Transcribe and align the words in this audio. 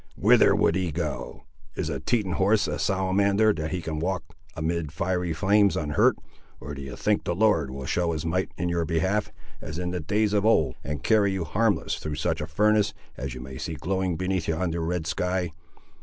"Whither 0.15 0.55
would 0.55 0.75
ye 0.75 0.91
go? 0.91 1.43
Is 1.75 1.87
a 1.87 1.99
Teton 1.99 2.31
horse 2.31 2.67
a 2.67 2.79
salamander 2.79 3.53
that 3.53 3.69
he 3.69 3.81
can 3.81 3.99
walk 3.99 4.23
amid 4.55 4.91
fiery 4.91 5.31
flames 5.31 5.77
unhurt, 5.77 6.15
or 6.59 6.73
do 6.73 6.81
you 6.81 6.95
think 6.95 7.23
the 7.23 7.35
Lord 7.35 7.69
will 7.69 7.85
show 7.85 8.11
his 8.11 8.25
might 8.25 8.49
in 8.57 8.67
your 8.67 8.83
behalf, 8.83 9.31
as 9.61 9.77
in 9.77 9.91
the 9.91 9.99
days 9.99 10.33
of 10.33 10.43
old, 10.43 10.73
and 10.83 11.03
carry 11.03 11.31
you 11.31 11.43
harmless 11.43 11.97
through 11.99 12.15
such 12.15 12.41
a 12.41 12.47
furnace 12.47 12.95
as 13.15 13.35
you 13.35 13.41
may 13.41 13.59
see 13.59 13.75
glowing 13.75 14.15
beneath 14.17 14.47
yonder 14.47 14.81
red 14.83 15.05
sky? 15.05 15.51